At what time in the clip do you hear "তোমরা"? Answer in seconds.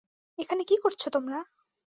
1.09-1.39